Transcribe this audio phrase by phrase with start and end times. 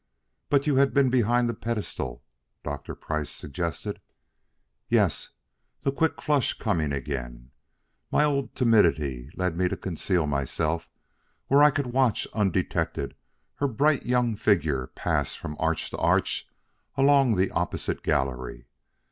[0.49, 2.23] "But you had been behind the pedestal?"
[2.63, 2.95] Dr.
[2.95, 4.01] Price suggested.
[4.89, 5.29] "Yes"
[5.83, 7.51] the quick flush coming again.
[8.11, 10.89] "My old timidity led me to conceal myself
[11.49, 13.13] where I could watch undetected
[13.57, 16.49] her bright young figure pass from arch to arch
[16.97, 18.65] along the opposite gallery.